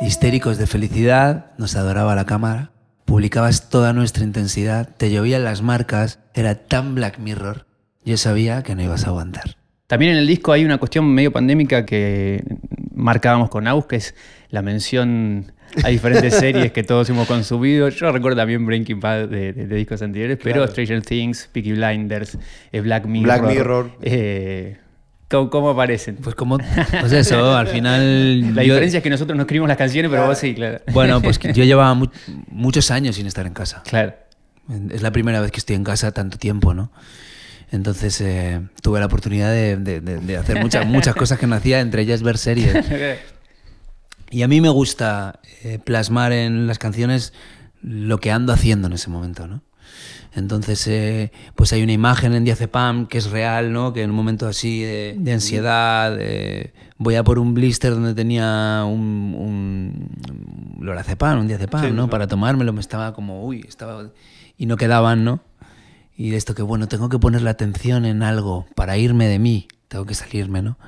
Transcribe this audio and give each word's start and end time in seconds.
histéricos 0.00 0.58
de 0.58 0.66
felicidad, 0.66 1.46
nos 1.58 1.76
adoraba 1.76 2.14
la 2.14 2.26
cámara, 2.26 2.70
publicabas 3.04 3.68
toda 3.68 3.92
nuestra 3.92 4.24
intensidad, 4.24 4.88
te 4.96 5.10
llovían 5.10 5.44
las 5.44 5.62
marcas, 5.62 6.20
era 6.34 6.54
tan 6.54 6.94
Black 6.94 7.18
Mirror, 7.18 7.66
yo 8.04 8.16
sabía 8.16 8.62
que 8.62 8.74
no 8.74 8.82
ibas 8.82 9.04
a 9.04 9.08
aguantar. 9.08 9.56
También 9.86 10.12
en 10.12 10.18
el 10.18 10.26
disco 10.26 10.52
hay 10.52 10.64
una 10.64 10.78
cuestión 10.78 11.06
medio 11.06 11.32
pandémica 11.32 11.84
que 11.84 12.42
marcábamos 12.94 13.50
con 13.50 13.68
Aus, 13.68 13.86
que 13.86 13.96
es 13.96 14.14
la 14.48 14.62
mención 14.62 15.52
a 15.82 15.88
diferentes 15.88 16.34
series 16.38 16.72
que 16.72 16.82
todos 16.82 17.08
hemos 17.10 17.28
consumido. 17.28 17.88
Yo 17.88 18.10
recuerdo 18.10 18.38
también 18.38 18.64
Breaking 18.64 19.00
Bad 19.00 19.28
de, 19.28 19.52
discos 19.52 20.02
anteriores, 20.02 20.38
pero 20.42 20.66
Stranger 20.66 21.02
Things, 21.02 21.48
Peaky 21.52 21.72
Blinders, 21.72 22.38
eh, 22.72 22.80
Black 22.80 23.06
Mirror. 23.06 23.40
Black 23.40 23.54
Mirror. 23.54 23.90
Eh, 24.02 24.78
¿Cómo, 25.50 25.70
aparecen? 25.70 26.16
Pues 26.16 26.34
como, 26.34 26.58
pues 26.58 27.12
eso, 27.12 27.54
al 27.56 27.66
final... 27.66 28.54
La 28.54 28.62
diferencia 28.62 28.98
es 28.98 29.02
que 29.02 29.10
nosotros 29.10 29.36
no 29.36 29.42
escribimos 29.42 29.68
las 29.68 29.78
canciones, 29.78 30.10
pero 30.10 30.26
vos 30.26 30.38
sí, 30.38 30.54
claro. 30.54 30.80
Bueno, 30.92 31.20
pues 31.20 31.38
yo 31.54 31.64
llevaba 31.64 31.98
muchos 32.48 32.90
años 32.90 33.16
sin 33.16 33.26
estar 33.26 33.46
en 33.46 33.54
casa. 33.54 33.82
Claro. 33.84 34.14
Es 34.90 35.02
la 35.02 35.10
primera 35.10 35.40
vez 35.40 35.50
que 35.50 35.58
estoy 35.58 35.76
en 35.76 35.84
casa 35.84 36.12
tanto 36.12 36.38
tiempo, 36.38 36.72
¿no? 36.72 36.90
Entonces 37.70 38.20
eh, 38.20 38.60
tuve 38.82 39.00
la 39.00 39.06
oportunidad 39.06 39.50
de, 39.50 40.36
hacer 40.38 40.60
muchas, 40.60 40.86
muchas 40.86 41.14
cosas 41.14 41.38
que 41.38 41.46
no 41.46 41.56
hacía, 41.56 41.80
entre 41.80 42.02
ellas 42.02 42.22
ver 42.22 42.38
series. 42.38 42.84
Y 44.30 44.42
a 44.42 44.48
mí 44.48 44.60
me 44.60 44.68
gusta 44.68 45.38
eh, 45.62 45.78
plasmar 45.78 46.32
en 46.32 46.66
las 46.66 46.80
canciones 46.80 47.32
lo 47.82 48.18
que 48.18 48.32
ando 48.32 48.52
haciendo 48.52 48.88
en 48.88 48.94
ese 48.94 49.08
momento, 49.08 49.46
¿no? 49.46 49.62
Entonces, 50.34 50.86
eh, 50.88 51.32
pues 51.54 51.72
hay 51.72 51.82
una 51.82 51.92
imagen 51.92 52.34
en 52.34 52.44
Diazepam 52.44 53.06
que 53.06 53.18
es 53.18 53.30
real, 53.30 53.72
¿no? 53.72 53.92
Que 53.92 54.02
en 54.02 54.10
un 54.10 54.16
momento 54.16 54.46
así 54.48 54.82
de, 54.82 55.32
ansiedad, 55.32 56.18
voy 56.98 57.14
a 57.14 57.24
por 57.24 57.38
un 57.38 57.54
blister 57.54 57.92
donde 57.92 58.14
tenía 58.14 58.84
un, 58.86 59.34
un 59.38 60.84
lorazepam, 60.84 61.40
un 61.40 61.48
diazepam, 61.48 61.94
¿no? 61.94 62.08
Para 62.08 62.26
tomármelo, 62.26 62.72
me 62.72 62.80
estaba 62.80 63.14
como, 63.14 63.44
uy, 63.44 63.64
estaba... 63.66 64.10
Y 64.56 64.66
no 64.66 64.76
quedaban, 64.76 65.24
¿no? 65.24 65.40
Y 66.16 66.30
de 66.30 66.36
esto 66.36 66.54
que, 66.54 66.62
bueno, 66.62 66.86
tengo 66.86 67.08
que 67.08 67.18
poner 67.18 67.42
la 67.42 67.50
atención 67.50 68.04
en 68.04 68.22
algo 68.22 68.66
para 68.76 68.96
irme 68.96 69.26
de 69.26 69.38
mí, 69.38 69.66
tengo 69.88 70.04
que 70.06 70.14
salirme, 70.14 70.62
¿no? 70.62 70.78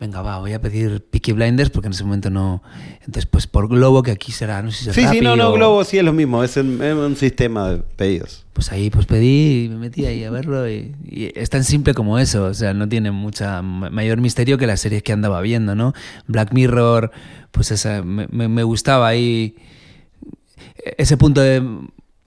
Venga, 0.00 0.22
va, 0.22 0.38
voy 0.38 0.54
a 0.54 0.60
pedir 0.62 1.04
Peaky 1.10 1.32
Blinders 1.32 1.68
porque 1.68 1.88
en 1.88 1.92
ese 1.92 2.04
momento 2.04 2.30
no. 2.30 2.62
Entonces, 3.00 3.26
pues 3.26 3.46
por 3.46 3.68
Globo, 3.68 4.02
que 4.02 4.10
aquí 4.10 4.32
será, 4.32 4.62
no 4.62 4.70
sé 4.70 4.84
si 4.84 4.92
Sí, 4.92 5.06
sí, 5.08 5.20
no, 5.20 5.36
no, 5.36 5.52
Globo 5.52 5.84
sí 5.84 5.98
es 5.98 6.04
lo 6.04 6.14
mismo, 6.14 6.42
es, 6.42 6.56
un 6.56 7.16
sistema 7.16 7.68
de 7.68 7.82
pedidos. 7.96 8.46
Pues 8.54 8.72
ahí 8.72 8.88
pues 8.88 9.04
pedí 9.04 9.64
y 9.64 9.68
me 9.68 9.76
metí 9.76 10.06
ahí 10.06 10.24
a 10.24 10.30
verlo 10.30 10.68
y, 10.68 10.94
es 11.34 11.50
tan 11.50 11.64
simple 11.64 11.92
como 11.92 12.18
eso, 12.18 12.44
o 12.44 12.54
sea, 12.54 12.72
no 12.72 12.88
tiene 12.88 13.10
mucha 13.10 13.60
mayor 13.60 14.22
misterio 14.22 14.56
que 14.56 14.66
las 14.66 14.80
series 14.80 15.02
que 15.02 15.12
andaba 15.12 15.42
viendo, 15.42 15.74
¿no? 15.74 15.92
Black 16.26 16.52
Mirror, 16.54 17.10
pues 17.52 17.70
esa, 17.70 18.02
me, 18.02 18.26
me 18.26 18.62
gustaba 18.62 19.06
ahí 19.06 19.54
ese 20.96 21.16
punto 21.16 21.40
de 21.40 21.62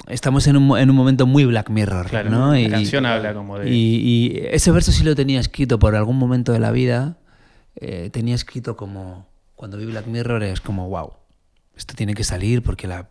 estamos 0.08 0.48
en 0.48 0.58
un, 0.58 0.78
en 0.78 0.90
un, 0.90 0.96
momento 0.96 1.26
muy 1.26 1.46
Black 1.46 1.70
Mirror. 1.70 2.08
Claro, 2.08 2.30
¿no? 2.30 2.54
La 2.54 2.70
canción 2.70 3.06
habla 3.06 3.34
como 3.34 3.60
de. 3.60 3.70
Y, 3.70 4.42
ese 4.52 4.72
verso 4.72 4.92
sí 4.92 5.04
lo 5.04 5.16
tenía 5.16 5.40
escrito 5.40 5.80
por 5.80 5.96
algún 5.96 6.18
momento 6.18 6.52
de 6.52 6.60
la 6.60 6.72
vida. 6.72 7.18
Eh, 7.76 8.10
tenía 8.12 8.36
escrito 8.36 8.76
como. 8.76 9.28
Cuando 9.56 9.78
vi 9.78 9.86
Black 9.86 10.08
Mirror 10.08 10.44
es 10.44 10.60
como, 10.60 10.90
wow, 10.90 11.14
esto 11.76 11.94
tiene 11.96 12.14
que 12.14 12.24
salir 12.24 12.64
porque 12.64 12.88
la 12.88 13.08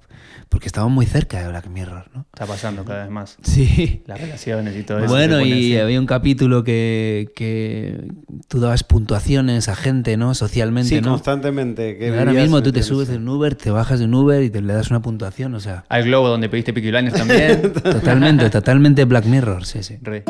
porque 0.48 0.66
estamos 0.66 0.92
muy 0.92 1.06
cerca 1.06 1.40
de 1.40 1.48
Black 1.48 1.66
Mirror, 1.68 2.10
¿no? 2.14 2.26
Está 2.32 2.44
pasando 2.46 2.84
cada 2.84 3.04
vez 3.04 3.10
más. 3.10 3.38
Sí. 3.42 4.02
Las 4.06 4.20
relaciones 4.20 4.76
y 4.76 4.82
todo 4.82 4.98
eso. 4.98 5.08
Bueno, 5.08 5.40
y 5.40 5.78
había 5.78 5.98
un 5.98 6.04
capítulo 6.06 6.62
que, 6.62 7.30
que, 7.34 8.08
tú 8.48 8.60
dabas 8.60 8.84
puntuaciones 8.84 9.68
a 9.68 9.74
gente, 9.74 10.16
¿no? 10.18 10.34
Socialmente, 10.34 10.96
sí, 10.96 11.00
constantemente. 11.00 11.96
Que 11.96 12.16
ahora 12.18 12.32
mismo 12.32 12.62
tú 12.62 12.70
te 12.70 12.82
subes 12.82 13.08
en 13.08 13.26
Uber, 13.26 13.54
te 13.54 13.70
bajas 13.70 13.98
de 13.98 14.04
un 14.04 14.14
Uber 14.14 14.42
y 14.42 14.50
te 14.50 14.60
le 14.60 14.74
das 14.74 14.90
una 14.90 15.00
puntuación, 15.00 15.54
o 15.54 15.60
sea... 15.60 15.84
Al 15.88 16.04
globo 16.04 16.28
donde 16.28 16.50
pediste 16.50 16.74
Peaky 16.74 17.10
también. 17.10 17.72
totalmente, 17.82 18.50
totalmente 18.50 19.04
Black 19.06 19.24
Mirror, 19.24 19.64
sí, 19.64 19.82
sí. 19.82 19.98
Re. 20.02 20.24